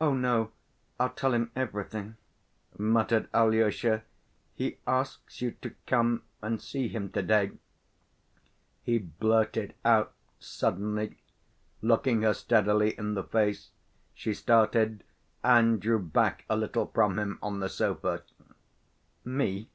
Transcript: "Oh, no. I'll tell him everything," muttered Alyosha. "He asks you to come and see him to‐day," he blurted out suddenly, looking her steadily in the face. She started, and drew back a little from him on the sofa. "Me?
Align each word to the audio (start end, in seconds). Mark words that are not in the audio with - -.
"Oh, 0.00 0.14
no. 0.14 0.52
I'll 0.98 1.10
tell 1.10 1.34
him 1.34 1.50
everything," 1.54 2.16
muttered 2.78 3.28
Alyosha. 3.34 4.04
"He 4.54 4.78
asks 4.86 5.42
you 5.42 5.50
to 5.60 5.74
come 5.86 6.22
and 6.40 6.62
see 6.62 6.88
him 6.88 7.10
to‐day," 7.10 7.58
he 8.82 8.96
blurted 8.96 9.74
out 9.84 10.14
suddenly, 10.38 11.18
looking 11.82 12.22
her 12.22 12.32
steadily 12.32 12.96
in 12.96 13.12
the 13.12 13.22
face. 13.22 13.68
She 14.14 14.32
started, 14.32 15.04
and 15.44 15.78
drew 15.78 15.98
back 15.98 16.46
a 16.48 16.56
little 16.56 16.86
from 16.86 17.18
him 17.18 17.38
on 17.42 17.60
the 17.60 17.68
sofa. 17.68 18.22
"Me? 19.26 19.68